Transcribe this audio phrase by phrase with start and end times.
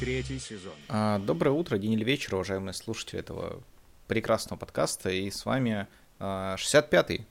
[0.00, 0.74] Третий сезон.
[0.88, 3.62] А, Доброе утро, день или вечер, уважаемые слушатели этого
[4.06, 5.10] прекрасного подкаста.
[5.10, 5.86] И с вами
[6.18, 7.26] а, 65-й.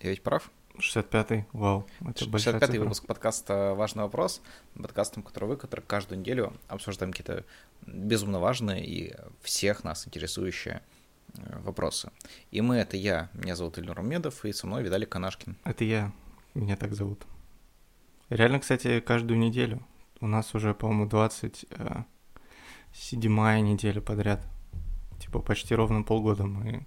[0.00, 0.50] Я ведь прав?
[0.78, 2.80] 65-й, вау, это большая 65-й цифра.
[2.80, 4.42] выпуск подкаста «Важный вопрос».
[4.74, 7.44] Подкастом, который вы, который каждую неделю обсуждаем какие-то
[7.86, 10.82] безумно важные и всех нас интересующие
[11.34, 12.10] э, вопросы.
[12.50, 15.56] И мы— это я, меня зовут Ильнур Медов, и со мной Виталий Канашкин.
[15.64, 16.12] Это я,
[16.54, 17.24] меня так зовут.
[18.28, 19.82] Реально, кстати, каждую неделю.
[20.20, 22.04] У нас уже, по-моему, 27
[23.60, 24.46] неделя подряд.
[25.18, 26.86] Типа почти ровно полгода мы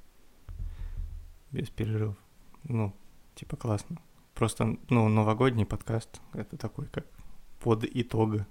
[1.52, 2.18] без перерывов.
[2.64, 2.96] Ну,
[3.36, 4.02] типа классно.
[4.34, 6.22] Просто, ну, новогодний подкаст.
[6.34, 7.06] Это такой, как
[7.60, 8.48] под итога.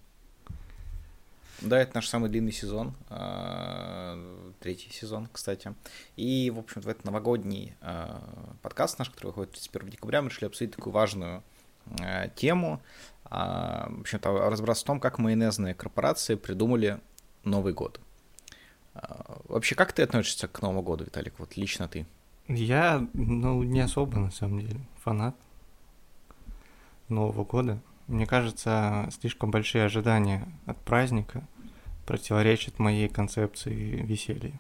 [1.61, 4.17] Да, это наш самый длинный сезон, а,
[4.61, 5.75] третий сезон, кстати.
[6.15, 8.23] И, в общем-то, в этот новогодний а,
[8.63, 11.43] подкаст наш, который выходит 31 декабря, мы решили обсудить такую важную
[12.37, 12.81] тему.
[13.25, 16.99] А, В общем-то, разбираться в том, как майонезные корпорации придумали
[17.45, 18.01] Новый год.
[18.95, 21.35] А, Вообще, как ты относишься к Новому году, Виталик?
[21.39, 22.07] Вот лично ты.
[22.49, 25.37] Я, ну, не особо, на самом деле, фанат
[27.09, 27.79] Нового года.
[28.07, 31.43] Мне кажется, слишком большие ожидания от праздника
[32.07, 34.59] противоречат моей концепции веселья.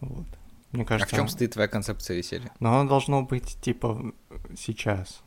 [0.00, 0.26] Вот.
[0.70, 2.52] Мне А кажется, в чем стоит твоя концепция веселья?
[2.60, 4.12] но оно должно быть, типа,
[4.56, 5.22] сейчас.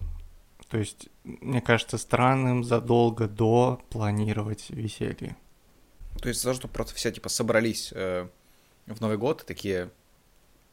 [0.70, 5.36] То есть, мне кажется, странным задолго до планировать веселье.
[6.22, 8.28] То есть за что просто все типа собрались э,
[8.86, 9.90] в Новый год такие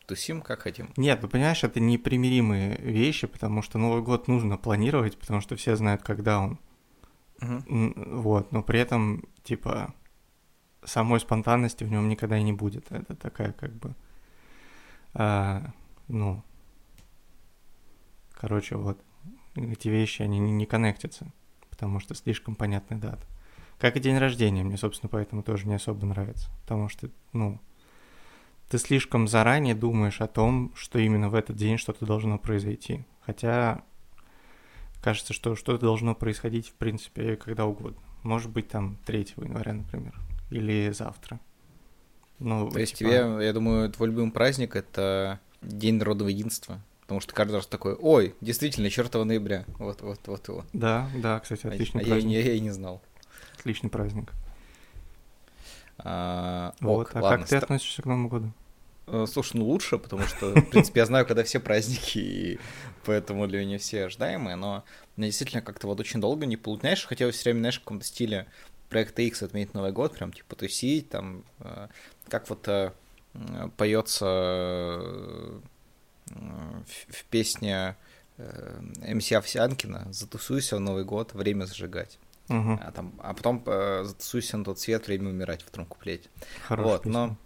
[0.06, 0.90] тусим, как хотим.
[0.96, 5.76] Нет, ну понимаешь, это непримиримые вещи, потому что Новый год нужно планировать, потому что все
[5.76, 6.58] знают, когда он.
[7.40, 9.94] М, Вот, но при этом, типа,
[10.84, 12.90] самой спонтанности в нем никогда и не будет.
[12.92, 13.94] Это такая, как бы,
[15.14, 15.72] а,
[16.08, 16.42] ну,
[18.32, 18.98] короче, вот,
[19.56, 21.32] эти вещи, они не, не коннектятся,
[21.70, 23.26] потому что слишком понятная дата.
[23.78, 27.60] Как и день рождения, мне, собственно, поэтому тоже не особо нравится, потому что, ну,
[28.68, 33.04] ты слишком заранее думаешь о том, что именно в этот день что-то должно произойти.
[33.20, 33.82] Хотя
[35.02, 38.00] кажется, что что-то должно происходить, в принципе, когда угодно.
[38.22, 40.14] Может быть, там 3 января, например,
[40.50, 41.38] или завтра.
[42.38, 46.80] Ну, То есть типа, тебе, я думаю, твой любимый праздник— это День народного единства.
[47.06, 49.64] Потому что каждый раз такой, ой, действительно, чертова ноября.
[49.78, 50.64] Вот, вот, вот его.
[50.72, 52.32] Да, да, кстати, А отличный я, праздник.
[52.32, 53.00] я, я и не знал.
[53.60, 54.32] Отличный праздник.
[55.98, 58.52] А, Вот, ок, а ладно, как ты ста- относишься к Новому году?
[59.06, 62.58] Э, Слушай, ну лучше, потому что, в принципе, я знаю, когда все праздники, и
[63.04, 64.84] поэтому для меня все ожидаемые, но
[65.16, 66.80] мне действительно как-то вот очень долго не получилось.
[66.80, 68.46] Знаешь, хотелось все время, знаешь, в каком-то стиле
[68.90, 71.86] проекта X отметить Новый год, прям типа тусить, там, э,
[72.28, 72.90] как вот э,
[73.76, 75.60] поется
[76.30, 77.96] в, в песне
[78.38, 78.80] э,
[79.14, 82.18] МС Овсянкина «Затусуйся в Новый год, время зажигать».
[82.48, 86.28] Мгм, А, там, а потом э, «Затусуйся на тот свет, время умирать» в втором куплете.
[86.68, 87.38] Хорошая вот, но- песня.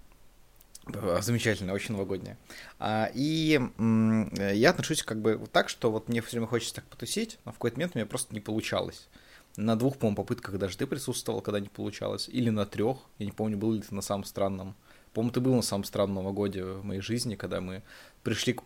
[0.92, 2.36] Э, Замечательно, очень новогодняя.
[2.78, 6.74] А, и м, э, я отношусь как бы так, что вот мне все время хочется
[6.76, 9.08] так потусить, но в какой-то момент у меня просто не получалось.
[9.56, 12.98] На двух, по-моему, попытках даже ты присутствовал, когда не получалось, или на трех.
[13.18, 14.74] Я не помню, был ли ты на самом странном.
[15.12, 17.82] По-моему, ты был на самом странном новогодии в моей жизни, когда мы
[18.22, 18.62] пришли к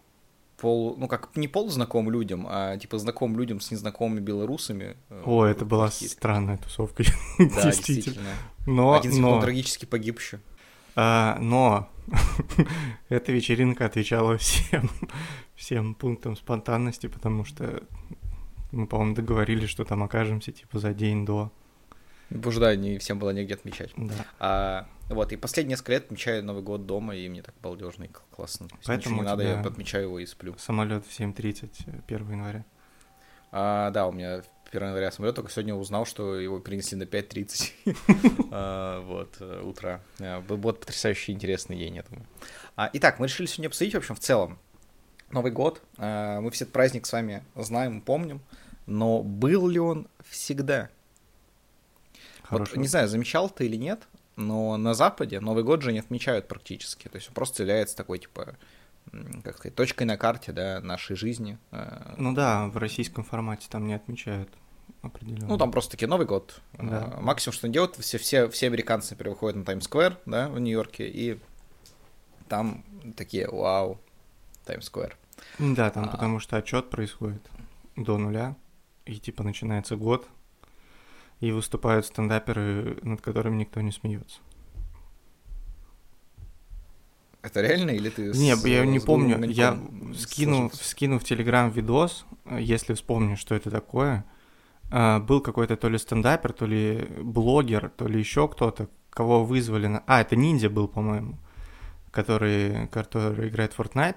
[0.64, 4.97] полу, ну как не полузнакомым людям, а типа знакомым людям с незнакомыми белорусами.
[5.10, 7.04] э, О, это была странная тусовка,
[7.38, 8.30] Да, действительно.
[8.66, 10.41] Но, Один но, трагически погиб еще.
[10.97, 11.88] а, но
[13.08, 14.91] эта вечеринка отвечала всем,
[15.54, 17.82] всем пунктам спонтанности, потому что
[18.72, 21.53] мы, по-моему, договорились, что там окажемся типа за день до.
[22.30, 23.92] Что, да, не всем было негде отмечать.
[23.97, 24.14] Да.
[24.41, 28.09] А, вот, и последние несколько лет отмечаю Новый год дома, и мне так балдежно и
[28.09, 28.69] кл- классно.
[28.87, 30.56] Поэтому не надо, я отмечаю его и сплю.
[30.59, 32.65] Самолет в 7.30 э, 1 января.
[33.53, 38.48] А, да, у меня 1 января самолет, только сегодня узнал, что его перенесли на 5.30
[38.50, 40.00] А, вот, э, утра.
[40.20, 42.26] А, Был потрясающий интересный день, я думаю.
[42.76, 44.59] А, Итак, мы решили сегодня обсудить, в общем, в целом,
[45.31, 45.82] Новый год.
[45.98, 48.41] Мы все этот праздник с вами знаем, помним,
[48.86, 50.91] но был ли он всегда?
[52.51, 54.06] Вот, не знаю, замечал ты или нет,
[54.36, 57.09] но на Западе Новый год же не отмечают практически.
[57.09, 58.57] То есть он просто является такой, типа,
[59.42, 61.59] как сказать, точкой на карте, да, нашей жизни.
[61.71, 64.48] Э, Ну да, в российском формате там не отмечают
[65.03, 65.47] определенно.
[65.47, 66.60] Ну, там просто таки Новый год.
[66.75, 67.15] Да.
[67.16, 70.59] Э, Максимум, что они делают, все, все, все американцы, например, выходят на Таймс-сквер, да, в
[70.59, 71.39] Нью-Йорке, и
[72.48, 72.84] там
[73.16, 74.01] такие, вау,
[74.66, 75.16] Таймс-сквер.
[75.59, 76.09] Да, там А.
[76.09, 77.42] потому что отчет происходит
[77.97, 78.57] до нуля,
[79.04, 80.27] и типа начинается год,
[81.46, 84.41] и выступают стендаперы, над которыми никто не смеется.
[87.42, 89.78] Это реально или ты с- Не, я не с помню, голым я
[90.16, 90.84] скину, сложился?
[90.88, 92.24] скину в Телеграм видос,
[92.58, 94.24] если вспомню, что это такое.
[94.91, 99.86] а, был какой-то то ли стендапер, то ли блогер, то ли еще кто-то, кого вызвали
[99.88, 100.04] на...
[100.06, 101.38] А, это ниндзя был, по-моему,
[102.12, 104.16] который, который играет в Fortnite.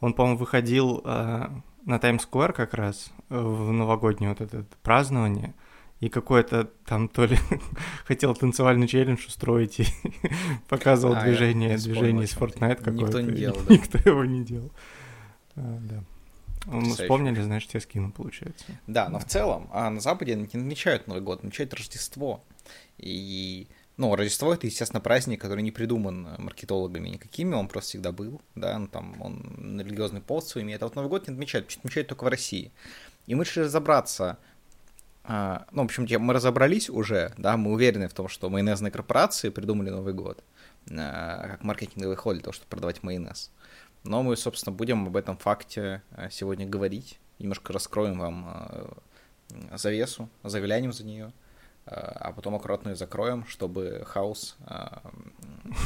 [0.00, 1.48] Он, по-моему, выходил э,
[1.84, 5.54] на Таймс-сквер как раз в новогоднее вот это празднование,
[6.00, 7.38] и какой-то там то ли
[8.04, 9.86] хотел танцевальный челлендж устроить и
[10.68, 13.20] показывал а, движение, движение из Fortnite какое-то.
[13.20, 13.74] Никто не делал, да?
[13.74, 14.72] Никто его не делал.
[15.56, 16.04] А, да.
[16.66, 18.64] Мы вспомнили, значит, я скину, получается.
[18.88, 22.44] Да, но в целом а на Западе не отмечают Новый год, отмечают Рождество.
[22.98, 28.42] И ну, Рождество это, естественно, праздник, который не придуман маркетологами никакими, он просто всегда был,
[28.54, 32.08] да, ну, там он религиозный повод свой имеет, а вот Новый год не отмечают, отмечают
[32.08, 32.72] только в России.
[33.26, 34.38] И мы решили разобраться,
[35.72, 39.90] ну, в общем, мы разобрались уже, да, мы уверены в том, что майонезные корпорации придумали
[39.90, 40.44] Новый год
[40.90, 43.50] а, как маркетинговый ход для того, чтобы продавать майонез.
[44.04, 48.88] Но мы, собственно, будем об этом факте а, сегодня говорить, немножко раскроем вам
[49.74, 51.32] завесу, заглянем за нее,
[51.86, 54.56] а потом аккуратно ее закроем, чтобы хаос,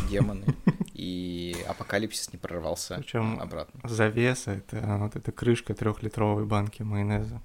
[0.09, 0.47] демоны
[0.95, 3.81] и апокалипсис не прорвался Причем обратно.
[3.89, 7.43] Завеса это вот эта крышка трехлитровой банки майонеза,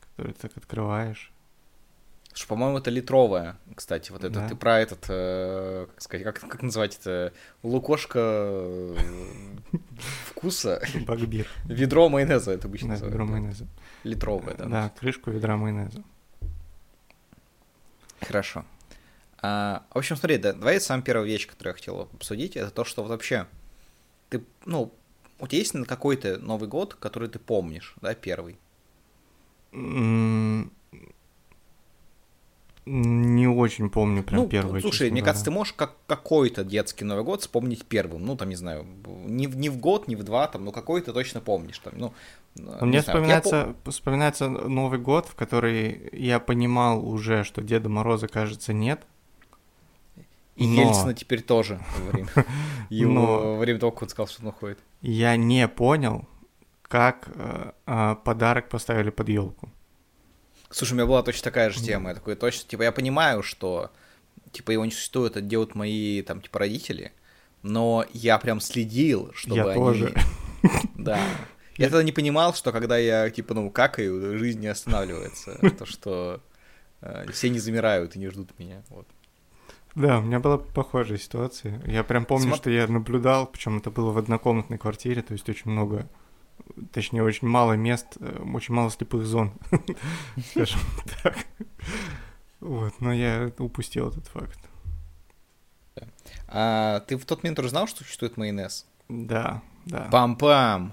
[0.00, 1.32] которую ты так открываешь,
[2.38, 4.34] что, по-моему, это литровая, кстати, вот это.
[4.34, 4.48] Да.
[4.48, 7.32] Ты про этот, э, как сказать, как, как называть это?
[7.64, 8.96] Лукошка э,
[10.26, 10.80] вкуса.
[11.04, 11.48] Багбир.
[11.64, 13.12] Ведро майонеза это обычно называют.
[13.12, 13.66] ведро майонеза.
[14.04, 14.66] Литровая, да.
[14.66, 16.04] Да, крышку ведра майонеза.
[18.20, 18.64] Хорошо.
[19.42, 22.84] А, в общем, смотри, да, давай самая первая вещь, которую я хотел обсудить, это то,
[22.84, 23.48] что вот вообще
[24.28, 24.94] ты, ну,
[25.40, 28.58] у тебя есть какой-то Новый год, который ты помнишь, да, первый?
[32.90, 34.80] Не очень помню прям ну, первый.
[34.80, 38.24] Слушай, мне кажется, ты можешь как какой-то детский Новый год вспомнить первым.
[38.24, 38.86] Ну, там, не знаю,
[39.26, 41.78] не, в, не в год, не в два, там, но какой-то точно помнишь.
[41.80, 42.12] Там, ну,
[42.80, 43.92] Мне вспоминается, пом...
[43.92, 49.02] вспоминается Новый год, в который я понимал уже, что Деда Мороза, кажется, нет.
[50.56, 50.88] И но...
[50.88, 52.28] Ельцина теперь тоже во время,
[52.88, 53.26] его, но...
[53.54, 54.78] во время того, как он сказал, что он уходит.
[55.02, 56.26] Я не понял,
[56.82, 59.68] как э, э, подарок поставили под елку.
[60.70, 62.10] Слушай, у меня была точно такая же тема.
[62.10, 63.90] Я такой, точно, типа, я понимаю, что,
[64.52, 67.12] типа, его не существует, это делают мои, там, типа, родители,
[67.62, 69.74] но я прям следил, чтобы я они...
[69.74, 70.14] тоже.
[70.96, 71.20] Да.
[71.76, 75.56] Я тогда не понимал, что когда я, типа, ну, какаю, жизнь не останавливается.
[75.78, 76.40] То, что
[77.00, 78.82] э, все не замирают и не ждут меня.
[78.88, 79.06] Вот.
[79.94, 81.80] Да, у меня была похожая ситуация.
[81.86, 82.56] Я прям помню, Смо...
[82.56, 86.08] что я наблюдал, причем это было в однокомнатной квартире, то есть очень много
[86.92, 89.52] точнее, очень мало мест, э, очень мало слепых зон,
[90.50, 90.80] скажем
[91.22, 91.36] так.
[92.60, 94.58] Вот, но я упустил этот факт.
[96.48, 98.86] А ты в тот момент уже знал, что существует майонез?
[99.08, 100.08] Да, да.
[100.10, 100.92] Пам-пам!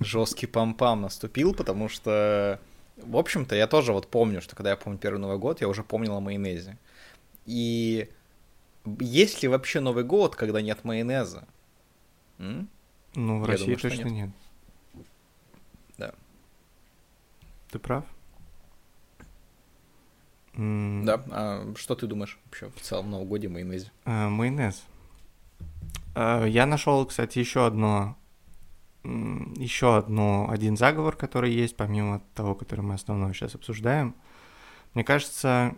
[0.00, 2.60] Жесткий пам-пам наступил, потому что,
[2.96, 5.82] в общем-то, я тоже вот помню, что когда я помню первый Новый год, я уже
[5.82, 6.78] помнил о майонезе.
[7.46, 8.08] И
[9.00, 11.46] есть ли вообще Новый год, когда нет майонеза?
[12.38, 12.68] М?
[13.14, 14.26] Ну, в я России думаю, точно нет.
[14.26, 14.30] нет.
[17.76, 18.04] Ты прав.
[20.54, 23.92] Да, а что ты думаешь вообще в целом новогодие майонезе?
[24.06, 24.82] А, майонез.
[26.14, 28.16] А, я нашел, кстати, еще одно,
[29.04, 34.14] еще одно, один заговор, который есть, помимо того, который мы основной сейчас обсуждаем.
[34.94, 35.76] Мне кажется,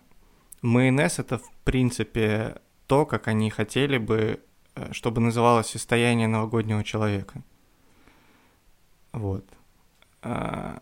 [0.63, 4.41] майонез это в принципе то, как они хотели бы,
[4.77, 7.43] э, чтобы называлось состояние новогоднего человека.
[9.11, 9.45] Вот.
[10.23, 10.81] А,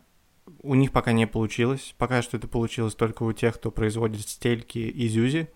[0.66, 1.94] у них пока не получилось.
[1.98, 5.48] Пока что это получилось только у тех, кто производит стельки и зюзи.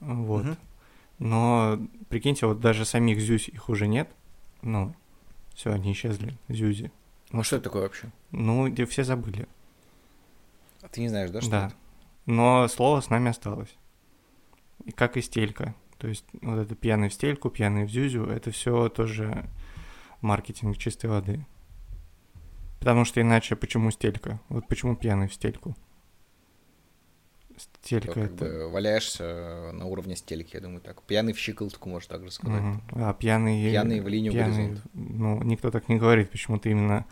[0.00, 0.46] Вот.
[0.46, 0.56] Угу.
[1.20, 4.10] Но прикиньте, вот даже самих зюз их уже нет.
[4.62, 4.94] Ну,
[5.54, 6.90] все, они исчезли, зюзи.
[7.32, 8.10] Ну, что это такое вообще?
[8.30, 9.46] Ну, все забыли.
[10.82, 11.66] А ты не знаешь, да, что Да.
[11.66, 11.74] это?
[12.26, 13.74] Но слово с нами осталось.
[14.84, 15.74] И как и стелька.
[15.98, 19.46] То есть вот это пьяный в стельку, пьяный в зюзю, это все тоже
[20.22, 21.44] маркетинг чистой воды.
[22.80, 24.40] Потому что иначе почему стелька?
[24.48, 25.76] Вот почему пьяный в стельку?
[27.56, 28.44] Стелька то, это...
[28.46, 31.02] Бы валяешься на уровне стельки, я думаю, так.
[31.02, 32.62] Пьяный в щиколотку, можно так же сказать.
[32.62, 33.04] Угу.
[33.04, 33.68] А пьяный...
[33.68, 34.68] Пьяный в линию пьяный...
[34.68, 34.82] горизонта.
[34.94, 37.04] Ну, никто так не говорит, почему-то именно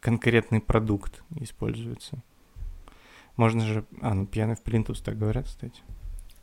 [0.00, 2.22] конкретный продукт используется.
[3.36, 3.86] Можно же...
[4.02, 5.80] А, ну пьяный в плинтус так говорят, кстати.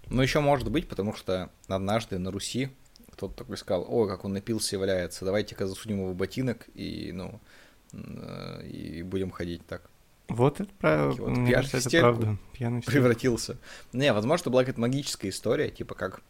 [0.07, 2.69] Ну, еще может быть, потому что однажды на Руси
[3.11, 7.11] кто-то такой сказал, о, как он напился и валяется, давайте-ка засунем его в ботинок и,
[7.13, 7.37] ну, Э,
[7.93, 9.83] и будем ходить так.
[10.27, 11.21] Вот это правда.
[11.21, 12.37] Вот, Мне кажется, это правда.
[12.53, 13.57] Пьяный превратился.
[13.91, 16.21] Не, возможно, была какая-то магическая история, типа как...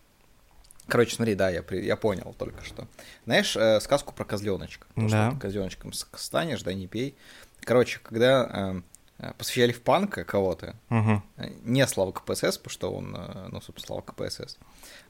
[0.87, 2.87] Короче, смотри, да, я, я понял только что.
[3.25, 4.87] Знаешь э, сказку про козленочка?
[4.95, 5.31] Да.
[5.31, 7.15] Что козленочком станешь, да, не пей.
[7.61, 8.81] Короче, когда
[9.19, 11.21] э, э, посвящали в панка кого-то, Угу.
[11.37, 14.57] э, не Слава КПСС, потому что он, э, ну, собственно, Слава КПСС,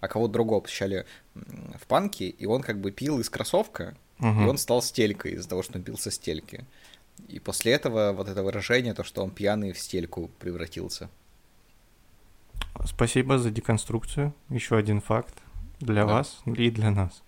[0.02, 4.58] а кого-то другого посвящали в панки, и он как бы пил из кроссовка, и он
[4.58, 6.66] стал стелькой из-за того, что он пил со стельки.
[7.28, 11.10] И после этого вот это выражение, то, что он пьяный в стельку превратился.
[12.86, 14.34] Спасибо за деконструкцию.
[14.50, 15.36] Еще один факт
[15.80, 16.14] для Да.
[16.14, 17.24] вас и для нас,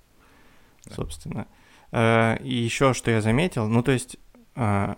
[0.86, 0.96] Да.
[0.96, 1.48] собственно.
[1.92, 4.18] Э, И еще что я заметил, ну то есть,
[4.56, 4.96] э,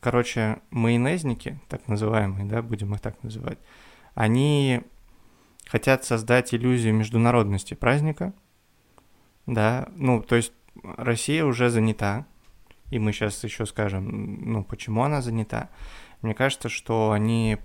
[0.00, 3.58] короче, майонезники, так называемые, да, будем их так называть,
[4.14, 4.82] они
[5.66, 8.32] хотят создать иллюзию международности праздника,
[9.46, 12.26] да, ну то есть Россия уже занята,
[12.90, 15.70] и мы сейчас еще скажем, ну почему она занята.
[16.22, 17.58] Мне кажется, что они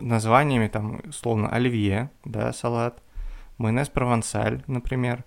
[0.00, 3.02] названиями, там, словно оливье, да, салат,
[3.58, 5.24] майонез провансаль, например.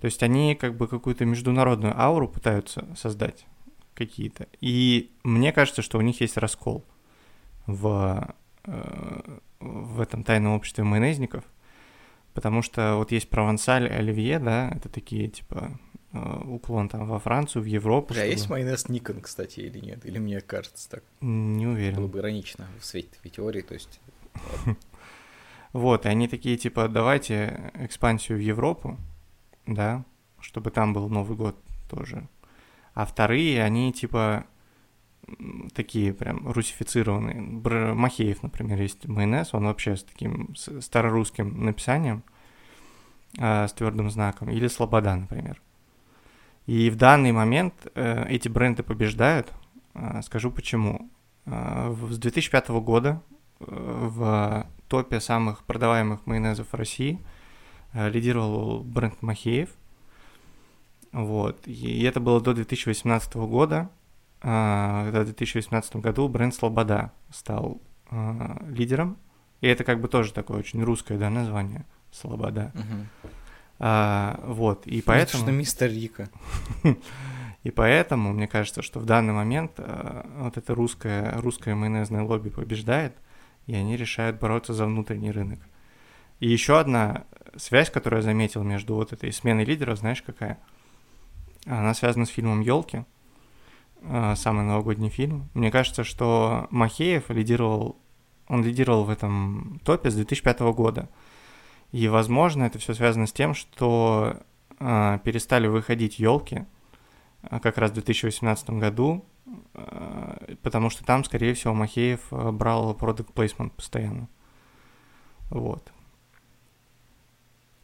[0.00, 3.46] То есть они как бы какую-то международную ауру пытаются создать
[3.94, 4.48] какие-то.
[4.60, 6.84] И мне кажется, что у них есть раскол
[7.66, 11.44] в, э, в этом тайном обществе майонезников,
[12.34, 15.78] потому что вот есть провансаль и оливье, да, это такие, типа,
[16.14, 18.14] уклон там во Францию, в Европу.
[18.14, 20.06] Бля, а есть чтобы- майонез Никон, кстати, или нет?
[20.06, 21.02] Или мне кажется так?
[21.20, 21.96] Не уверен.
[21.96, 24.00] Было бы иронично в свете твоей теории, то есть...
[25.72, 28.96] Вот, и они такие, типа, давайте экспансию в Европу,
[29.66, 30.04] да,
[30.38, 31.56] чтобы там был Новый год
[31.90, 32.28] тоже.
[32.94, 34.44] А вторые, они, типа,
[35.74, 37.42] такие прям русифицированные.
[37.42, 42.22] Бр- Махеев, например, есть майонез, он вообще с таким старорусским написанием,
[43.40, 45.60] а, с твердым знаком, или Слобода, например.
[46.66, 49.52] И в данный момент э, эти бренды побеждают.
[49.92, 51.10] А, скажу почему.
[51.44, 53.20] В- с 2005 года
[53.60, 57.20] э, в топе самых продаваемых майонезов в России
[57.92, 59.68] э, лидировал бренд Махеев.
[61.12, 61.66] Вот.
[61.66, 63.90] И это было до 2018 года.
[64.40, 67.80] Когда в 2018 году бренд Слобода стал
[68.68, 69.16] лидером.
[69.62, 71.86] И это как бы тоже такое очень русское да, название.
[72.12, 72.70] Слобода.
[72.74, 73.08] Мгм.
[73.78, 74.86] А, вот.
[74.86, 75.42] И Это поэтому...
[75.42, 76.28] что мистер Рика.
[77.64, 82.50] И поэтому, мне кажется, что в данный момент э, вот это русское, русское майонезное лобби
[82.50, 83.16] побеждает,
[83.66, 85.60] и они решают бороться за внутренний рынок.
[86.40, 87.24] И еще одна
[87.56, 90.58] связь, которую я заметил между вот этой сменой лидеров, знаешь, какая?
[91.64, 93.06] Она связана с фильмом Елки,
[94.34, 95.48] самый новогодний фильм.
[95.54, 97.96] Мне кажется, что Махеев лидировал,
[98.48, 101.08] он лидировал в этом топе с 2005 года.
[101.94, 104.38] И, возможно, это все связано с тем, что
[104.80, 106.66] э, перестали выходить елки
[107.42, 109.24] а, как раз в 2018 году,
[109.74, 114.28] э, потому что там, скорее всего, Махеев брал product placement постоянно.
[115.50, 115.92] Вот.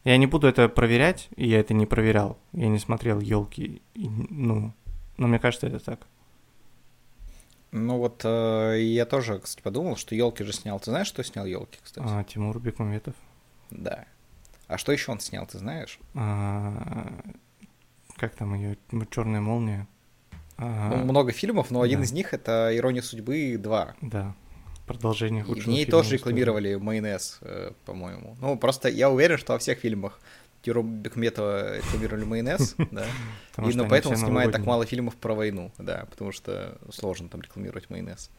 [0.03, 2.37] Я не буду это проверять, и я это не проверял.
[2.51, 4.73] Я не смотрел елки, ну,
[5.15, 6.05] но мне кажется, это так.
[7.71, 10.81] Ну вот э, я тоже, кстати, подумал, что елки же снял.
[10.81, 12.05] Ты знаешь, что снял елки, кстати?
[12.05, 13.15] А, Тимур Бекмаметов.
[13.71, 14.05] Да.
[14.67, 15.99] А что еще он снял, ты знаешь?
[16.13, 17.19] А,
[18.15, 18.77] как там ее?
[19.09, 19.87] Черная молния.
[20.57, 23.95] А, Ну, много фильмов, но один из них это Ирония судьбы 2.
[24.01, 24.35] Да.
[24.85, 28.35] Продолжение И в худшего ней тоже рекламировали майонез, э, по-моему.
[28.41, 30.19] Ну, просто я уверен, что во всех фильмах
[30.61, 33.05] Тиру Бекметова рекламировали майонез, да.
[33.57, 37.29] И что ну, поэтому все снимает так мало фильмов про войну, да, потому что сложно
[37.29, 38.29] там рекламировать майонез.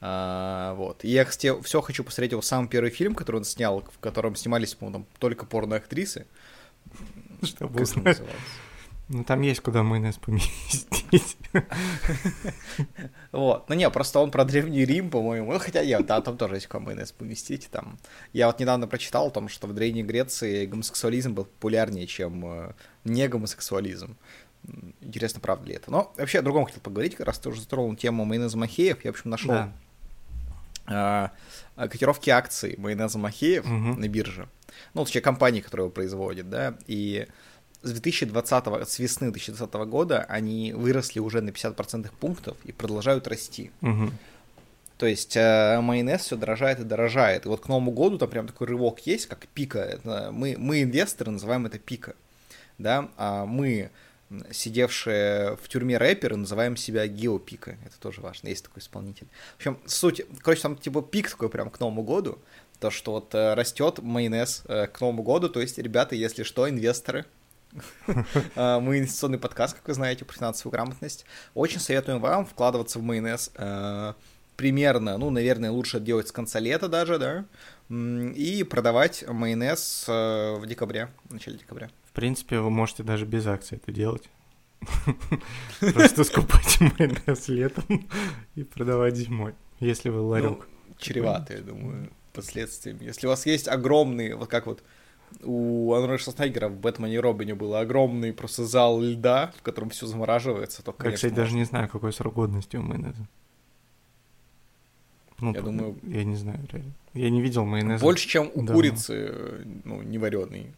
[0.00, 1.04] А, вот.
[1.04, 4.36] И я, кстати, все хочу посмотреть его самый первый фильм, который он снял, в котором
[4.36, 6.26] снимались, по-моему, там только порно-актрисы.
[7.42, 8.22] Чтобы Как он назывался?
[9.08, 10.95] Ну, там есть куда майонез поместить.
[13.32, 13.68] Вот.
[13.68, 15.52] Ну не, просто он про Древний Рим, по-моему.
[15.52, 17.68] Ну, хотя я, да, там тоже есть куда майонез поместить.
[17.70, 17.98] Там.
[18.32, 22.72] Я вот недавно прочитал о том, что в Древней Греции гомосексуализм был популярнее, чем э,
[23.04, 24.16] не гомосексуализм.
[25.00, 25.90] Интересно, правда ли это?
[25.90, 29.04] Но вообще о другом хотел поговорить, как раз ты уже затронул тему майонеза Махеев.
[29.04, 29.72] Я, в общем, нашел Да.
[30.86, 31.32] а,
[31.76, 34.00] а, котировки акций майонеза Махеев Мгм.
[34.00, 34.48] на бирже.
[34.94, 37.26] Ну, точнее, компании, которая его производит, да, и
[37.86, 43.70] с 2020, с весны 2020 года они выросли уже на 50% пунктов и продолжают расти.
[43.80, 44.12] Мгм.
[44.98, 47.44] То есть э, майонез все дорожает и дорожает.
[47.44, 49.80] И вот к Новому году там прям такой рывок есть, как пика.
[49.80, 52.14] Это мы, мы, инвесторы, называем это пика.
[52.78, 53.10] Да?
[53.18, 53.90] А мы,
[54.50, 57.76] сидевшие в тюрьме рэперы, называем себя геопика.
[57.84, 59.26] Это тоже важно, есть такой исполнитель.
[59.54, 62.38] В общем, суть, короче, там типа пик такой прям к Новому году.
[62.80, 65.48] То, что вот э, растет майонез э, к Новому году.
[65.48, 67.24] То есть, ребята, если что, инвесторы,
[68.06, 71.24] Мы инвестиционный подкаст, как вы знаете, про финансовую грамотность.
[71.54, 74.14] Очень советуем вам вкладываться в майонез э,
[74.56, 77.44] примерно, ну, наверное, лучше делать с конца лета даже, да,
[77.88, 81.90] и продавать майонез э, в декабре, в начале декабря.
[82.04, 84.24] В принципе, вы можете даже без акций это делать.
[85.80, 88.08] Просто скупать майонез летом
[88.54, 90.66] и продавать зимой, если вы ларек.
[90.88, 93.04] Ну, чревато, я думаю, последствиями.
[93.04, 94.82] Если у вас есть огромный, вот как вот
[95.42, 100.06] у Андрей Шварценеггера в «Бэтмене и Робине» был огромный просто зал льда, в котором все
[100.06, 103.26] замораживается, то, Я, конечно, кстати, даже не знаю, какой срок годности у майонеза.
[105.38, 106.92] Ну, Я думаю- Я не знаю, реально.
[107.14, 108.02] Я не видел майонеза.
[108.02, 108.74] больше, чем у давно.
[108.74, 110.72] курицы, ну, не вареный,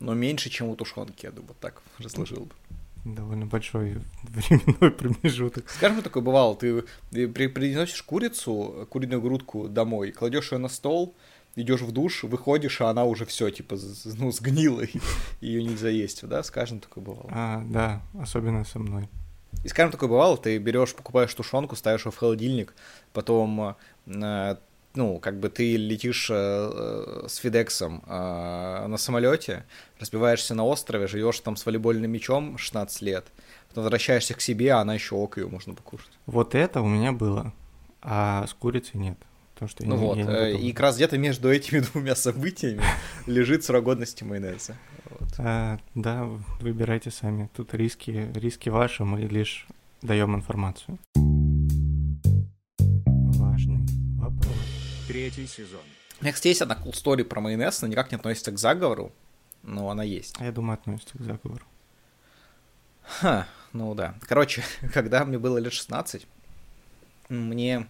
[0.00, 2.52] но меньше, чем у тушенки, я думаю, так разложил бы.
[3.06, 5.70] Довольно большой временной промежуток.
[5.70, 10.68] Скажем, что такое бывало, ты, ты при- приносишь курицу, куриную грудку домой, кладешь ее на
[10.68, 11.14] стол,
[11.56, 15.00] идешь в душ, выходишь, а она уже все, типа, ну, сгнила, и
[15.40, 16.42] ее нельзя есть, да?
[16.42, 17.28] Скажем, такое бывало.
[17.30, 19.08] А, да, особенно со мной.
[19.64, 22.74] И скажем, такое бывало, ты берешь, покупаешь тушенку, ставишь ее в холодильник,
[23.12, 23.76] потом,
[24.06, 24.56] э,
[24.94, 29.66] ну, как бы ты летишь э, э, с Фидексом э, на самолете,
[29.98, 33.26] разбиваешься на острове, живешь там с волейбольным мячом 16 лет,
[33.68, 36.10] потом возвращаешься к себе, а она еще ок, ее можно покушать.
[36.26, 37.52] Вот это у меня было,
[38.02, 39.18] а с курицей нет.
[39.60, 42.16] Потому что я Ну не- вот, я э, и как раз где-то между этими двумя
[42.16, 42.82] событиями
[43.26, 44.74] лежит срок годности майонеза.
[45.10, 45.28] Вот.
[45.36, 46.24] А, да,
[46.60, 47.50] выбирайте сами.
[47.54, 49.66] Тут риски, риски ваши, мы лишь
[50.00, 50.98] даем информацию.
[53.36, 53.86] Важный
[54.16, 54.56] вопрос.
[55.06, 55.82] Третий сезон.
[56.20, 59.12] У меня, кстати, есть одна cool story про майонез, она никак не относится к заговору,
[59.62, 60.36] но она есть.
[60.38, 61.66] А я думаю, относится к заговору.
[63.02, 64.14] Ха, ну да.
[64.22, 64.64] Короче,
[64.94, 66.26] когда мне было лет 16,
[67.28, 67.86] мне...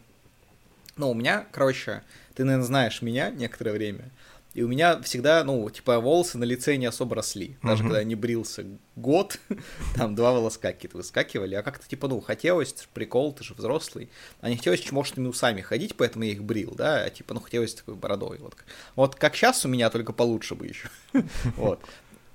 [1.01, 2.03] Ну, у меня, короче,
[2.35, 4.11] ты, наверное, знаешь меня некоторое время,
[4.53, 7.57] и у меня всегда, ну, типа, волосы на лице не особо росли.
[7.63, 7.89] Даже Мгм.
[7.89, 8.67] когда я не брился
[8.97, 9.39] год,
[9.97, 14.11] там два волоска какие-то выскакивали, а как-то, типа, ну, хотелось, прикол, ты же взрослый,
[14.43, 17.75] а не хотелось чмошными усами ходить, поэтому я их брил, да, а типа, ну, хотелось
[17.75, 18.55] такой бородой, вот.
[18.95, 20.91] Вот как сейчас у меня, только получше бы еще.
[21.57, 21.81] Вот.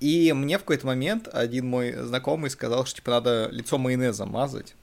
[0.00, 4.74] И мне в какой-то момент один мой знакомый сказал, что типа надо лицо майонезом мазать,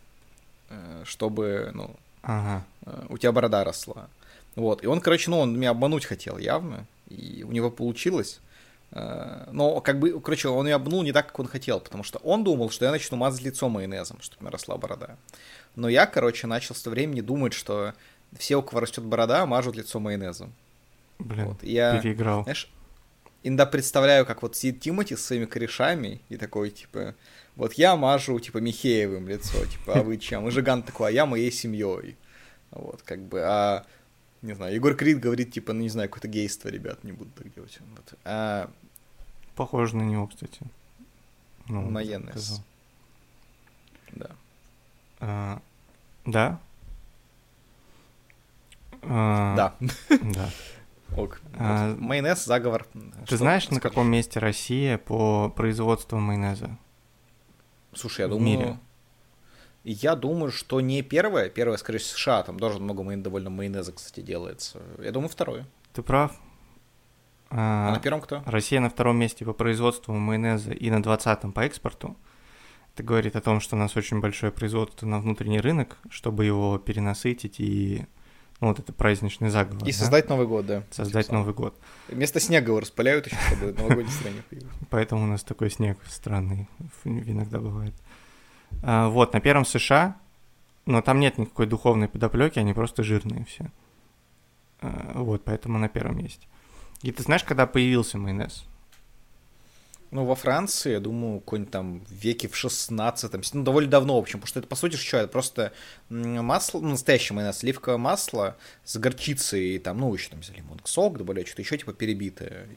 [0.69, 2.65] э, чтобы, ну, Ага.
[3.09, 4.09] У тебя борода росла.
[4.55, 4.83] Вот.
[4.83, 8.39] И он, короче, ну, он меня обмануть хотел явно, и у него получилось.
[8.91, 12.19] Э, Но, как бы, короче, он меня обманул не так, как он хотел, потому что
[12.19, 15.17] он думал, что я начну мазать лицо майонезом, чтобы у меня росла борода.
[15.75, 17.93] Но я, короче, начал с того времени думать, что
[18.37, 20.53] все, у кого растет борода, мажут лицо майонезом.
[21.19, 21.63] Блин, Вот.
[21.63, 22.43] Я, переиграл.
[22.43, 22.69] знаешь,
[23.43, 27.15] иногда представляю, как вот сидит Тимати с своими корешами и такой, типа,
[27.55, 30.47] вот я мажу, типа, Михеевым лицо, типа, а вы чем?
[30.47, 32.17] И Жиган такой, а я моей семьей.
[32.75, 33.85] Вот, как бы, а,
[34.41, 37.53] не знаю, Егор Крид говорит, типа, ну, не знаю, какое-то гейство, ребят, не буду так
[37.53, 37.77] делать.
[37.95, 38.13] Вот.
[38.25, 38.69] А,
[39.55, 40.61] Похоже на него, кстати.
[41.67, 42.31] Ну, Майонез.
[42.31, 42.59] сказал.
[44.11, 44.29] да.
[45.19, 45.61] А,
[46.25, 46.59] да?
[49.03, 49.75] А, Да,
[50.33, 50.49] Да.
[51.15, 51.41] ок.
[51.57, 51.95] А.
[51.97, 52.85] Майонез, заговор.
[52.93, 56.77] Ты Что знаешь, на каком месте Россия по производству майонеза?
[57.93, 58.45] Слушай, я в думаю...
[58.45, 58.79] мире?
[59.83, 61.49] Я думаю, что не первое.
[61.49, 62.43] Первое, скорее всего, США.
[62.43, 64.81] Там тоже много майон- довольно майонеза, кстати, делается.
[65.01, 65.65] Я думаю, второе.
[65.93, 66.31] Ты прав.
[67.49, 68.41] А, А, на первом кто?
[68.45, 72.15] Россия на втором месте по производству майонеза и на двадцатом по экспорту.
[72.93, 76.77] Это говорит о том, что у нас очень большое производство на внутренний рынок, чтобы его
[76.77, 78.05] перенасытить и
[78.61, 79.83] ну, вот это праздничный заговор.
[79.83, 79.97] И да?
[79.97, 80.83] создать Новый год, да.
[80.91, 81.35] Создать Тем.
[81.39, 81.77] Новый год.
[82.07, 84.73] Вместо снега его распыляют еще, чтобы настроение появилось.
[84.89, 86.69] Поэтому у нас такой снег странный
[87.03, 87.93] иногда бывает.
[87.95, 88.12] А,
[88.81, 90.17] вот, на первом США,
[90.85, 93.71] но там нет никакой духовной подоплеки, они просто жирные все.
[94.81, 96.47] А, вот, поэтому на первом месте.
[97.01, 98.65] И ты знаешь, когда появился майонез?
[100.11, 104.39] Ну, во Франции, я думаю, какой-нибудь там веке в 16 ну, довольно давно, в общем,
[104.39, 105.73] потому что это, по сути, что, это просто
[106.09, 111.47] масло, ну, настоящее майонез, сливковое масло с горчицей, там, ну, еще там лимонный сок, добавляют
[111.47, 112.67] что-то еще, типа, перебитое.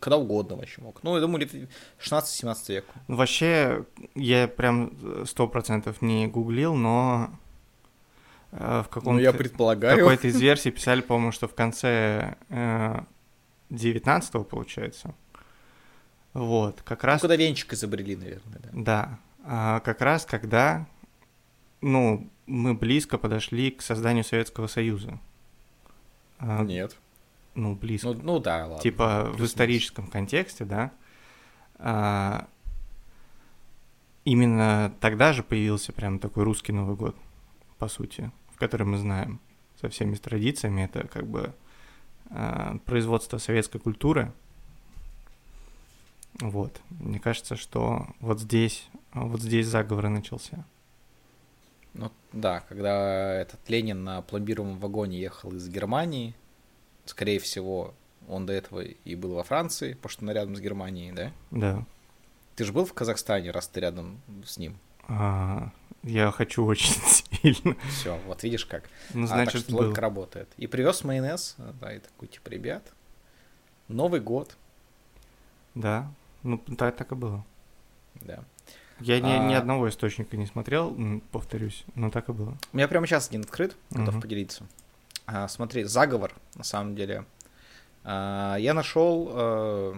[0.00, 1.02] Когда угодно вообще мог.
[1.02, 1.68] Ну, я думаю, лет
[2.00, 2.84] 16-17 век.
[3.06, 4.92] Ну, Вообще, я прям
[5.24, 7.30] сто процентов не гуглил, но
[8.50, 9.12] э, в каком-то...
[9.12, 9.98] Ну, я предполагаю.
[9.98, 13.00] какой-то из версий писали, по-моему, что в конце э,
[13.70, 15.14] 19 получается.
[16.32, 17.20] Вот, как Ну, раз...
[17.20, 18.68] когда венчик изобрели, наверное, да.
[18.72, 20.86] Да, а, как раз когда,
[21.80, 25.18] ну, мы близко подошли к созданию Советского Союза.
[26.38, 26.96] А, Нет.
[27.54, 28.08] Ну, близко.
[28.08, 28.80] Ну, ну да, ладно.
[28.80, 30.90] типа в историческом контексте, да.
[31.76, 32.48] А,
[34.24, 37.16] именно тогда же появился прям такой русский Новый год,
[37.78, 39.40] по сути, в который мы знаем
[39.80, 40.82] со всеми традициями.
[40.82, 41.54] Это как бы
[42.30, 44.32] а, производство советской культуры.
[46.40, 46.80] Вот.
[46.88, 50.64] Мне кажется, что вот здесь, вот здесь заговор и начался.
[51.94, 56.34] Ну, да, когда этот Ленин на пломбированном вагоне ехал из Германии,
[57.06, 57.94] скорее всего,
[58.28, 61.32] он до этого и был во Франции, потому что он рядом с Германией, да?
[61.50, 61.84] Да.
[62.56, 64.76] Ты же был в Казахстане, раз ты рядом с ним.
[65.08, 65.70] А,
[66.02, 67.76] я хочу очень сильно.
[67.90, 68.88] Все, вот видишь как.
[69.14, 69.78] Ну, а, так значит, что был.
[69.84, 70.48] логика работает.
[70.58, 72.82] И привез майонез, да, и такой, типа, ребят,
[73.88, 74.56] Новый год,
[75.74, 76.10] Да,
[76.42, 77.44] ну так, так и было.
[78.14, 78.44] да.
[79.00, 80.96] Я ни, ни А- одного источника не смотрел,
[81.32, 82.56] повторюсь, но так и было.
[82.72, 84.20] У меня прямо сейчас один открыт, готов Мгм.
[84.22, 84.64] поделиться.
[85.26, 87.24] А, смотри, заговор, на самом деле.
[88.04, 89.94] А, я нашел э,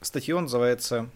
[0.00, 1.08] статью, называется,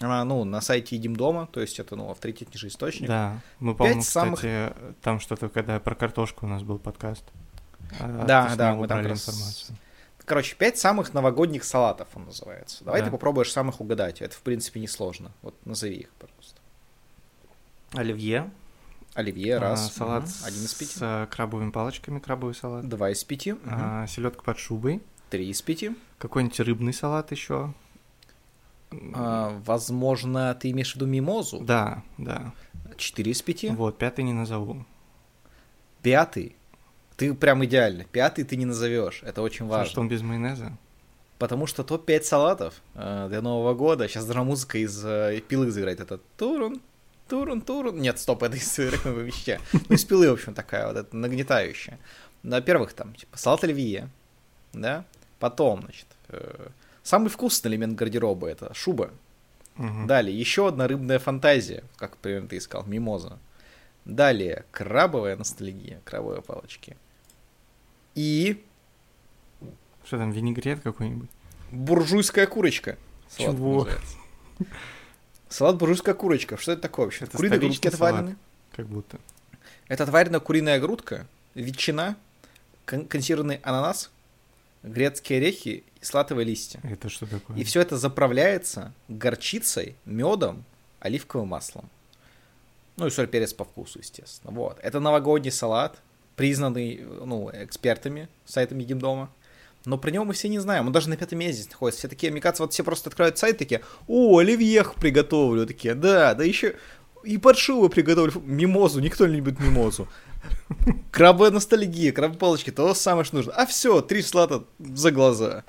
[0.00, 3.08] а, ну, на сайте Едим дома, то есть это, ну, авторитетнейший источник.
[3.08, 7.24] Да, мы, по-моему, самых- кстати, там что-то, когда про картошку у нас был подкаст.
[8.00, 9.76] а, Да, оттуда да, мы там раз информацию.
[10.24, 12.82] Короче, пять самых новогодних салатов он называется.
[12.82, 13.06] Давай Да.
[13.06, 14.22] ты попробуешь самых угадать.
[14.22, 15.32] Это, в принципе, несложно.
[15.42, 16.60] Вот назови их, пожалуйста.
[17.92, 18.50] Оливье,
[19.14, 19.92] Оливье, а, раз.
[19.92, 20.32] салат Мгм.
[20.44, 20.92] Один из с пяти.
[21.00, 23.52] а, крабовыми палочками, крабовый салат, Два из пяти.
[23.52, 24.06] Мгм.
[24.08, 25.00] селедка под шубой,
[25.30, 25.92] Три из пяти.
[26.18, 27.72] какой-нибудь рыбный салат еще.
[29.14, 31.60] А, возможно, ты имеешь в виду мимозу?
[31.60, 32.52] Да, да.
[32.96, 33.70] Четыре из пяти.
[33.70, 34.84] Вот, пятый не назову.
[36.02, 36.54] Пятый.
[37.16, 38.04] Ты прям идеально.
[38.04, 39.20] Пятый ты не назовешь.
[39.24, 39.90] Это очень Потому важно.
[39.90, 40.76] что он без майонеза.
[41.38, 44.06] Потому что топ-5 салатов э, для Нового года.
[44.08, 46.00] Сейчас даже музыка из э, пилы заиграет.
[46.00, 46.80] Это турун,
[47.28, 48.00] турун, турун.
[48.00, 49.58] Нет, стоп, это из рекламы веща.
[49.72, 51.98] Ну, из пилы, в общем, такая вот, это нагнетающая.
[52.42, 54.08] Во-первых, там, типа, салат оливье,
[54.72, 55.04] да?
[55.38, 56.68] Потом, значит, э,
[57.02, 59.10] самый вкусный элемент гардероба— это шуба.
[60.06, 63.38] Далее, еще одна рыбная фантазия, как примерно ты искал, мимоза.
[64.04, 66.96] Далее, крабовая ностальгия, крабовые палочки.
[68.14, 68.62] И
[70.04, 71.28] Что там, винегрет какой-нибудь?
[71.72, 72.96] буржуйская курочка.
[73.36, 73.78] Чего?
[73.84, 74.16] называется.
[75.54, 76.56] Салат буржуйская курочка.
[76.56, 77.26] Что это такое вообще?
[77.26, 78.36] Это Куриные грудки отварены.
[78.72, 79.20] Как будто.
[79.86, 82.16] Это отваренная куриная грудка, ветчина,
[82.84, 84.10] кон- консервированный ананас,
[84.82, 86.80] грецкие орехи и салатовые листья.
[86.82, 87.56] Это что такое?
[87.56, 90.64] И все это заправляется горчицей, медом,
[90.98, 91.88] оливковым маслом.
[92.96, 94.52] Ну и соль, перец по вкусу, естественно.
[94.52, 94.80] Вот.
[94.82, 96.02] Это новогодний салат,
[96.34, 99.30] признанный ну, экспертами сайтом Едим дома.
[99.84, 100.86] Но про него мы все не знаем.
[100.86, 102.00] Он даже на пятом месте здесь находится.
[102.00, 105.66] Все такие, мне кажется, вот все просто открывают сайт такие, о, оливьех приготовлю.
[105.66, 106.76] Такие, да, да еще
[107.22, 108.32] и подшиву приготовлю.
[108.44, 110.08] Мимозу, никто не любит мимозу.
[111.10, 113.52] Крабовая ностальгия, крабовые палочки, то самое, что нужно.
[113.52, 115.64] А все, три салата за глаза.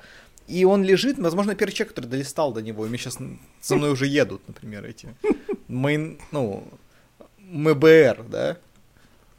[0.46, 3.18] И он лежит, возможно, первый человек, который долистал до него, и мне сейчас
[3.60, 5.14] со мной уже едут, например, эти.
[5.66, 6.64] Майн, ну,
[7.38, 8.56] МБР, да?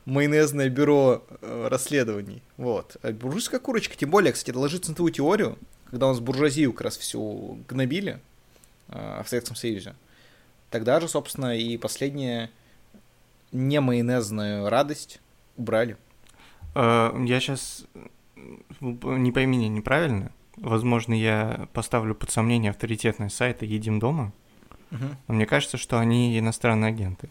[0.07, 2.41] Майонезное бюро э, расследований.
[2.55, 2.95] Вот.
[3.03, 5.57] А буржуйская курочка, тем более, кстати, это ложится на твою теорию,
[5.91, 8.19] когда у нас буржуазию как раз всю гнобили
[8.87, 9.95] э, в Советском Союзе.
[10.69, 12.49] Тогда же, собственно, и последняя
[13.51, 15.19] не майонезную радость
[15.57, 15.97] убрали.
[16.73, 17.85] Э, Я сейчас
[18.79, 20.31] не пойми меня неправильно.
[20.55, 24.31] Возможно, я поставлю под сомнение авторитетность сайта Едим дома,
[24.89, 27.29] но мне кажется, что они иностранные агенты.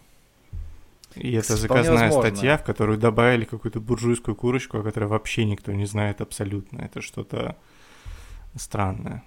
[1.17, 2.31] И это заказная возможно.
[2.31, 6.83] статья, в которую добавили какую-то буржуйскую курочку, о которой вообще никто не знает абсолютно.
[6.83, 7.57] Это что-то
[8.57, 9.25] странное.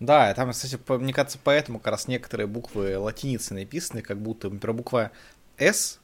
[0.00, 4.76] Да, там, кстати, мне кажется, поэтому как раз некоторые буквы латиницы написаны, как будто, например,
[4.76, 5.10] буква
[5.58, 6.00] «С»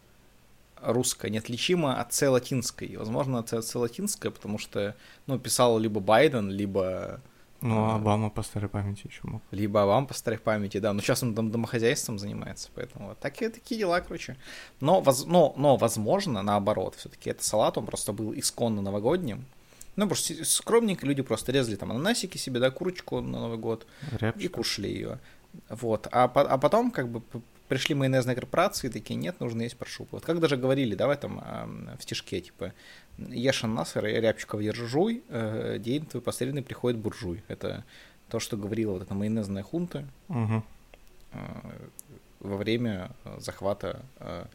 [0.81, 2.97] русская неотличима от «С» латинской.
[2.97, 4.95] Возможно, это «С» латинская, потому что,
[5.27, 7.21] ну, писал либо Байден, либо,
[7.61, 7.97] Ну, А.
[7.97, 9.43] Обама по старой памяти еще мог.
[9.51, 10.93] либо вам по старой памяти, да.
[10.93, 14.37] Но сейчас он там домохозяйством занимается, поэтому вот такие, такие дела, короче.
[14.81, 19.45] Но, воз- но, но возможно, наоборот, все-таки это салат, он просто был исконно новогодним.
[19.97, 24.17] Ну, просто скромненько люди просто резали там ананасики себе, да, курочку на Новый год, и
[24.19, 24.53] Рябчик.
[24.53, 25.19] кушали ее.
[25.69, 26.07] Вот.
[26.13, 27.23] А, а потом, как бы,
[27.69, 30.09] пришли майонезные корпорации, такие, нет, нужно есть паршуп.
[30.13, 32.73] Вот как даже говорили, да, в этом, ам, в стишке, типа,
[33.19, 37.43] ешь ананас, ря- рябчиков ержуй, э, день твой последний приходит буржуй.
[37.49, 37.85] Это
[38.29, 40.61] то, что говорила вот эта майонезная хунта э,
[42.41, 44.47] во время захвата э,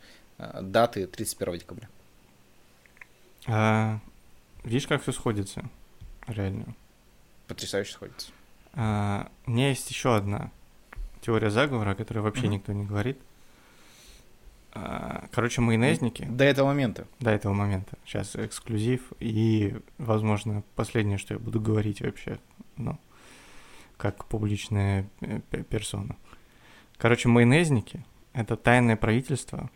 [0.61, 1.89] даты 31 декабря.
[3.47, 3.99] А,
[4.63, 5.69] видишь, как все сходится?
[6.27, 6.75] Реально.
[7.47, 8.31] Потрясающе сходится.
[8.73, 10.51] А, у меня есть еще одна
[11.23, 12.51] теория заговора, о которой вообще Мгм.
[12.51, 13.17] никто не говорит.
[14.75, 17.05] А, короче, майонезники До этого момента.
[17.19, 17.97] до этого момента.
[18.05, 22.39] Сейчас эксклюзив и, возможно, последнее, что я буду говорить вообще,
[22.77, 22.97] ну,
[23.97, 26.15] как публичная э, пе- персона.
[26.97, 29.69] Короче, майонезники— это тайное правительство,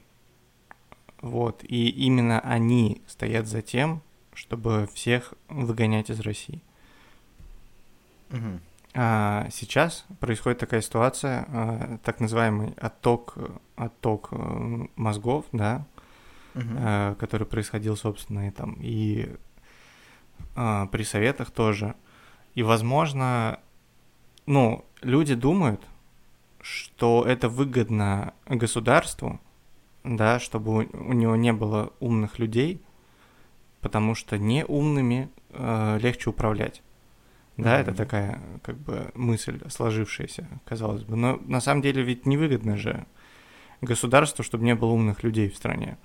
[1.21, 4.01] вот, и именно они стоят за тем,
[4.33, 6.61] чтобы всех выгонять из России.
[8.29, 8.61] Мгм.
[8.93, 13.37] А сейчас происходит такая ситуация, а, так называемый отток,
[13.75, 15.85] отток э, мозгов, да,
[16.55, 19.35] э, который происходил, собственно, и там и
[20.55, 21.95] при советах тоже.
[22.55, 23.59] И, возможно,
[24.47, 25.81] ну, люди думают,
[26.61, 29.39] что это выгодно государству,
[30.03, 32.81] да, чтобы у, него не было умных людей,
[33.81, 36.81] потому что неумными э, легче управлять.
[37.57, 37.81] Да, mm-hmm.
[37.81, 41.15] это такая как бы мысль сложившаяся, казалось бы.
[41.15, 43.05] Но на самом деле ведь невыгодно же
[43.81, 45.97] государству, чтобы не было умных людей в стране.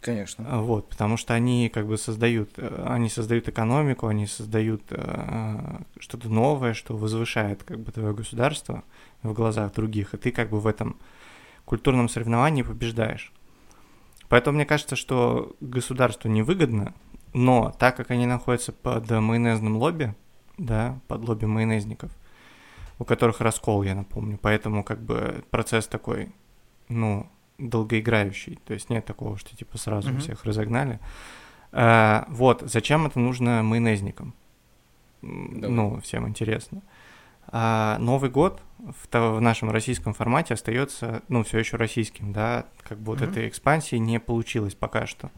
[0.00, 0.46] Конечно.
[0.48, 5.80] А, вот, потому что они как бы создают, э, они создают экономику, они создают э,
[5.98, 8.84] что-то новое, что возвышает как бы твое государство
[9.24, 10.96] в глазах других, и ты как бы в этом
[11.64, 13.32] культурном соревновании побеждаешь.
[14.28, 16.94] Поэтому мне кажется, что государству невыгодно,
[17.34, 20.14] но так как они находятся под майонезным лобби,
[20.58, 22.10] да, под лобби майонезников,
[22.98, 26.32] у которых раскол, я напомню, поэтому как бы процесс такой,
[26.88, 30.18] ну, долгоиграющий, то есть нет такого, что типа сразу mm-hmm.
[30.18, 31.00] всех разогнали.
[31.72, 34.34] А, вот, зачем это нужно майонезникам?
[35.22, 35.70] Давай.
[35.70, 36.82] Ну, всем интересно.
[37.50, 42.98] А Новый год в, в нашем российском формате остается, ну, все еще российским, да, как
[42.98, 43.30] бы вот mm-hmm.
[43.30, 45.30] этой экспансии не получилось пока что.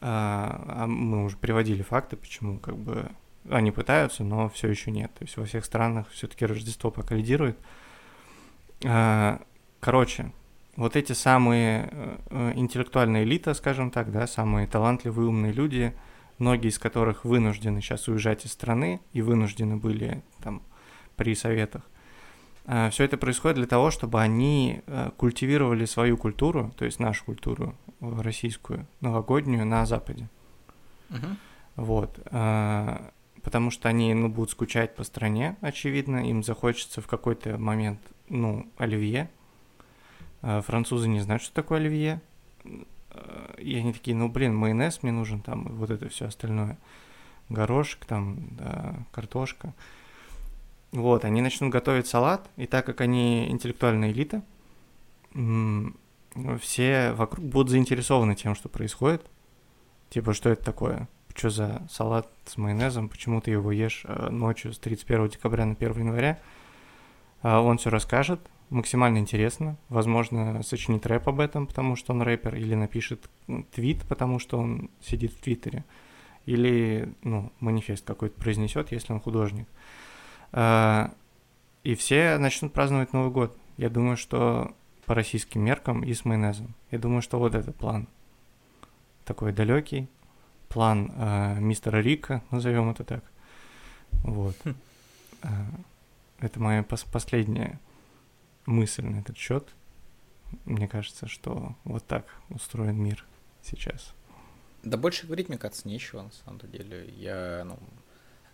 [0.00, 3.10] А, а мы уже приводили факты, почему как бы
[3.50, 5.12] они пытаются, но все еще нет.
[5.14, 7.58] То есть во всех странах все-таки Рождество пока лидирует.
[8.84, 9.40] А,
[9.80, 10.32] короче,
[10.76, 15.92] вот эти самые э, э, интеллектуальные элита, скажем так, да, самые талантливые, умные люди,
[16.38, 20.62] многие из которых вынуждены сейчас уезжать из страны и вынуждены были там
[21.16, 21.82] при советах.
[22.64, 27.24] А, Все это происходит для того, чтобы они э, культивировали свою культуру, то есть нашу
[27.24, 30.28] культуру российскую, новогоднюю на Западе.
[31.10, 31.36] Uh-huh.
[31.74, 32.20] Вот.
[33.42, 38.68] Потому что они ну, будут скучать по стране, очевидно, им захочется в какой-то момент, ну,
[38.76, 39.30] оливье,
[40.42, 42.20] а французы не знают, что такое оливье.
[43.58, 46.78] И они такие, ну блин, майонез мне нужен, там, вот это все остальное.
[47.48, 49.74] Горошек, там, да, картошка.
[50.92, 54.42] Вот, они начнут готовить салат, и так как они интеллектуальная элита,
[56.60, 59.26] все вокруг будут заинтересованы тем, что происходит.
[60.10, 61.08] Типа, что это такое?
[61.38, 63.08] Что за салат с майонезом?
[63.08, 66.40] Почему ты его ешь э, ночью с 31 декабря на 1 января?
[67.42, 69.76] А он все расскажет, максимально интересно.
[69.88, 73.30] Возможно, сочинит рэп об этом, потому что он рэпер, или напишет
[73.70, 75.84] твит, потому что он сидит в Твиттере,
[76.44, 79.68] или, ну, манифест какой-то произнесет, если он художник.
[80.50, 81.14] А,
[81.84, 83.56] и все начнут праздновать Новый год.
[83.76, 84.74] Я думаю, что
[85.06, 86.74] по российским меркам и с майонезом.
[86.90, 88.08] Я думаю, что вот этот план
[89.24, 90.08] такой далекий,
[90.68, 93.24] план э, мистера Рика, назовем это так.
[94.22, 94.56] Вот.
[94.64, 94.74] Хм.
[95.42, 95.48] Э,
[96.40, 97.80] это моя пос- последняя
[98.66, 99.68] мысль на этот счет.
[100.64, 103.24] Мне кажется, что вот так устроен мир
[103.62, 104.14] сейчас.
[104.82, 107.12] Да больше говорить, мне кажется, нечего, на самом деле.
[107.16, 107.78] Я, ну,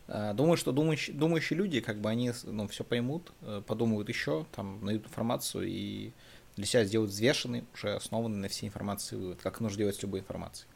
[0.09, 4.47] э, думаю, что думающие, думающие люди, как бы они, ну, все поймут, э, подумают еще,
[4.53, 6.13] там, найдут информацию и
[6.57, 10.21] для себя сделают взвешенный, уже основанный на всей информации вывод, как нужно делать с любой
[10.21, 10.69] информацией.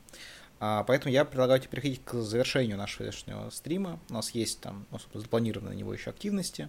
[0.61, 4.01] А, поэтому я предлагаю тебе переходить к завершению нашего сегодняшнего стрима.
[4.11, 6.69] У нас есть там, ну, запланированы на него еще активности.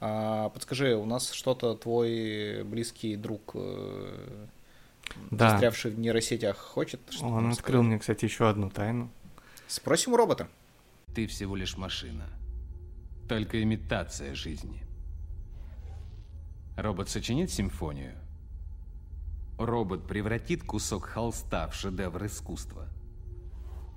[0.00, 4.46] А, подскажи, у нас что-то твой близкий друг, э,
[5.30, 5.50] да.
[5.50, 7.00] застрявший в нейросетях, хочет?
[7.22, 9.10] Он открыл мне, кстати, еще одну тайну.
[9.66, 10.48] Спросим у робота.
[11.14, 12.28] Ты всего лишь машина.
[13.28, 14.82] Только имитация жизни.
[16.76, 18.14] Робот сочинит симфонию.
[19.58, 22.88] Робот превратит кусок холста в шедевр искусства.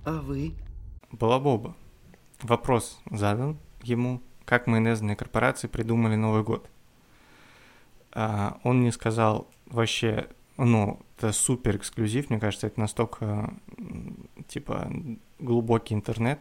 [0.07, 0.53] А вы?
[1.11, 1.75] Балабоба.
[2.41, 6.69] Вопрос задан ему как майонезные корпорации придумали Новый год.
[8.13, 13.53] А, он не сказал вообще, ну, это супер эксклюзив, мне кажется, это настолько,
[14.47, 14.89] типа,
[15.39, 16.39] глубокий интернет,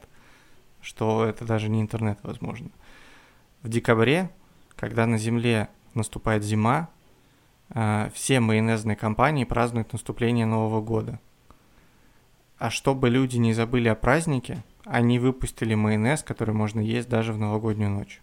[0.80, 2.70] что это даже не интернет, возможно.
[3.62, 4.30] В декабре,
[4.76, 6.88] когда на Земле наступает зима,
[7.70, 11.18] а, все майонезные компании празднуют наступление Нового года.
[12.58, 17.38] А чтобы люди не забыли о празднике– они выпустили майонез, который можно есть даже в
[17.38, 18.22] новогоднюю ночь.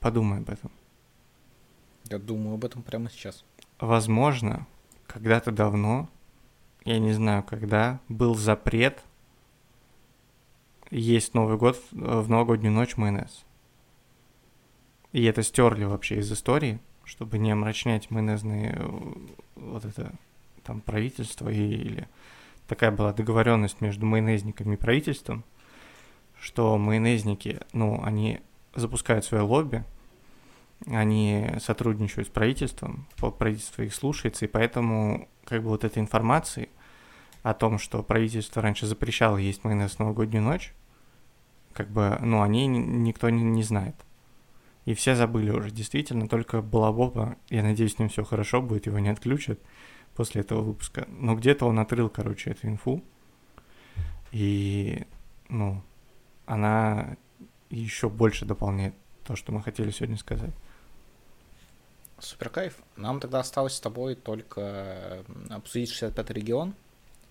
[0.00, 0.70] Подумай об этом.
[2.04, 3.44] Я думаю об этом прямо сейчас.
[3.78, 4.66] Возможно,
[5.06, 6.08] когда-то давно,
[6.86, 9.04] я не знаю когда, был запрет
[10.90, 13.44] есть Новый год в новогоднюю ночь майонез.
[15.12, 18.88] И это стерли вообще из истории, чтобы не омрачнять майонезные э,
[19.56, 20.14] вот это
[20.68, 22.06] там правительство или
[22.66, 25.42] такая была договоренность между майонезниками и правительством,
[26.38, 28.40] что майонезники, ну, они
[28.74, 29.82] запускают свое лобби,
[30.86, 36.68] они сотрудничают с правительством, правительство их слушается, и поэтому как бы вот этой информации
[37.42, 40.74] о том, что правительство раньше запрещало есть майонез в новогоднюю ночь,
[41.72, 43.94] как бы, ну, они никто не, не знает.
[44.84, 48.98] И все забыли уже, действительно, только Балабоба, я надеюсь, с ним все хорошо будет, его
[48.98, 49.58] не отключат
[50.18, 51.06] после этого выпуска.
[51.08, 53.04] Но где-то он отрыл, короче, эту инфу.
[54.32, 55.06] И,
[55.48, 55.80] ну,
[56.44, 57.16] она
[57.70, 60.50] еще больше дополняет то, что мы хотели сегодня сказать.
[62.18, 62.76] Супер кайф.
[62.96, 66.74] Нам тогда осталось с тобой только обсудить 65-й регион.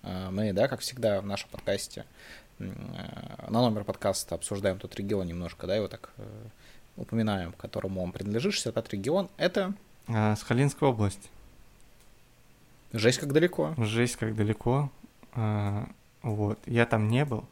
[0.04, 2.06] А, мы, да, как всегда в нашем подкасте,
[2.60, 2.64] э,
[3.50, 6.26] на номер подкаста обсуждаем тот регион немножко, да, его так э,
[6.96, 8.54] упоминаем, которому он принадлежит.
[8.54, 9.74] 65-й регион— это...
[10.08, 11.30] А, Сахалинская область.
[12.94, 13.74] Жесть как далеко.
[13.78, 14.92] Жесть как далеко.
[15.34, 15.90] А,
[16.22, 16.60] вот.
[16.66, 17.46] Я там не был,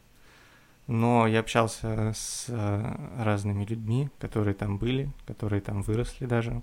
[0.87, 6.61] но я общался с а, разными людьми, которые там были, которые там выросли даже.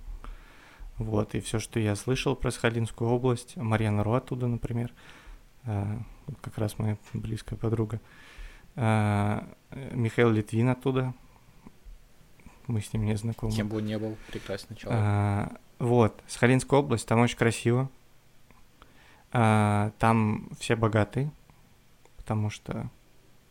[0.99, 4.93] Вот, и все, что я слышал про Сахалинскую область, Марьяна Ру оттуда, например,
[5.65, 5.99] а,
[6.41, 8.01] как раз моя близкая подруга,
[8.75, 11.13] Михаил Литвин оттуда,
[12.67, 13.53] мы с ним не знакомы.
[13.53, 15.59] Кем бы он не был, прекрасный человек.
[15.79, 17.91] Вот, Сахалинская область, там очень красиво,
[19.33, 21.33] а, там все богатые,
[22.17, 22.91] потому что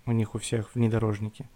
[0.06, 1.50] у них у всех внедорожники,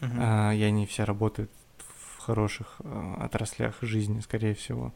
[0.00, 0.18] Мгм.
[0.18, 4.92] а, и они все работают в хороших а, отраслях жизни, скорее всего.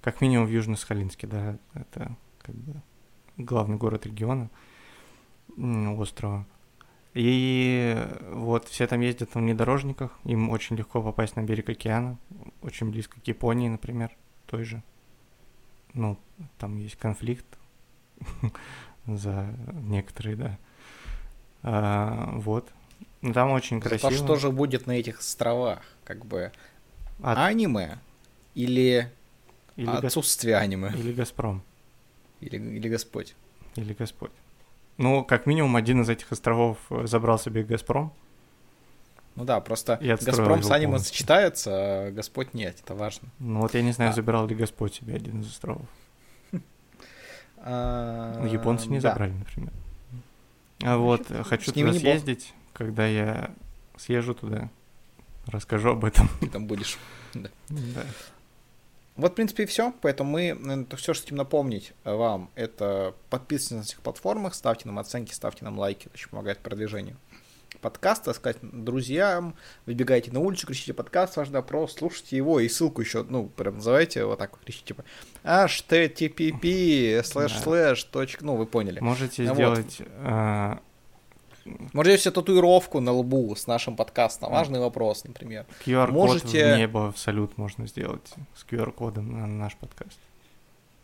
[0.00, 2.82] Как минимум в Южно-Сахалинске, да, это как бы
[3.36, 4.50] главный город региона,
[5.56, 6.46] острова.
[7.12, 7.96] И
[8.30, 12.18] вот все там ездят на внедорожниках, им очень легко попасть на берег океана,
[12.62, 14.82] очень близко к Японии, например, той же.
[15.94, 16.16] Ну,
[16.58, 17.46] там есть конфликт
[19.06, 20.58] за некоторые, да.
[21.62, 22.68] А, вот.
[23.22, 24.10] Ну, Там очень красиво.
[24.12, 25.82] что же будет на этих островах?
[26.04, 26.52] Как бы
[27.22, 27.98] А- аниме
[28.54, 29.10] или,
[29.76, 30.90] или, отсутствие аниме?
[30.96, 31.62] или Газпром,
[32.40, 33.34] Или, или Господь?
[33.76, 34.30] или Господь.
[34.96, 38.12] Ну, как минимум, один из этих островов забрал себе Газпром.
[39.36, 40.98] Ну да, просто И Газпром с полностью.
[41.00, 43.28] сочетается, а Господь нет, это важно.
[43.38, 44.14] Ну, вот я не знаю, А.
[44.14, 45.86] забирал ли Господь себе один из островов.
[47.58, 49.72] А, Ну, Японцы не забрали, например.
[50.82, 53.50] А вот, э, хочу туда съездить, когда я
[53.98, 54.70] съезжу туда,
[55.46, 56.28] расскажу об этом.
[56.40, 56.98] Ты там будешь.
[57.34, 57.50] Да.
[59.16, 59.92] Вот, в принципе, и все.
[60.00, 65.34] Поэтому мы все, что хотим напомнить вам, это подписывайтесь на всех платформах, ставьте нам оценки,
[65.34, 67.16] ставьте нам лайки, это очень помогает продвижению
[67.80, 69.54] подкаста, сказать друзьям,
[69.86, 74.24] выбегайте на улицу, кричите подкаст, ваш допрос, слушайте его, и ссылку еще, ну, прям называйте
[74.24, 75.04] вот так кричите, типа,
[75.44, 79.00] http, слэш, слэш, точка, ну, вы поняли.
[79.00, 79.54] Можете Вот.
[79.54, 79.98] сделать...
[80.18, 80.80] а,
[81.92, 85.66] Можете себе татуировку на лбу с нашим подкастом, важный вопрос, например.
[85.86, 90.18] QR-код Можете- в небо в салют можно сделать с QR-кодом на наш подкаст.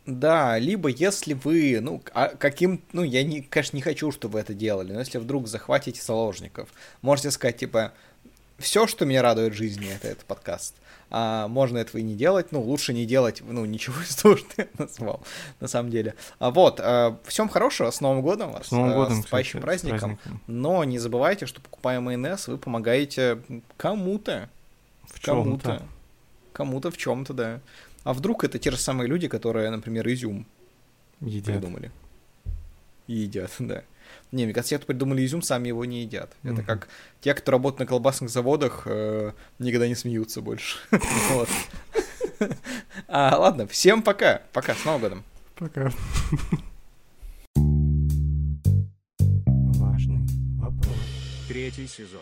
[0.07, 4.39] Да, либо если вы, ну, а каким, ну, я, не, конечно, не хочу, чтобы вы
[4.39, 6.69] это делали, но если вдруг захватите заложников,
[7.01, 7.91] можете сказать, типа,
[8.57, 10.75] все, что меня радует в жизни, это этот подкаст.
[11.09, 14.47] А можно этого и не делать, ну, лучше не делать, ну, ничего из того, что
[14.57, 15.21] я назвал,
[15.59, 16.15] на самом деле.
[16.39, 16.81] А вот,
[17.25, 20.15] всем хорошего, с Новым годом вас, С Новым э, годом, с наступающим праздником.
[20.15, 20.41] праздником.
[20.47, 23.41] Но не забывайте, что покупая майонез, вы помогаете
[23.75, 24.49] кому-то,
[25.03, 25.81] В кому-то,
[26.53, 27.59] кому-то в чем-то, да.
[28.07, 30.45] А вдруг это те же самые люди, которые, например, изюм
[31.19, 31.43] Едят.
[31.45, 31.91] придумали.
[33.07, 33.83] И едят, да.
[34.31, 36.31] Не, мне кажется, те, кто придумали изюм, сами его не едят.
[36.43, 36.65] Это Мгм.
[36.65, 36.87] как
[37.19, 40.77] те, кто работают на колбасных заводах, э, никогда не смеются больше.
[43.09, 44.41] А, ладно, всем пока.
[44.53, 45.23] Пока, с Новым годом.
[45.55, 45.91] Пока.
[49.79, 50.19] Важный
[50.59, 50.95] вопрос.
[51.49, 52.21] Третий сезон.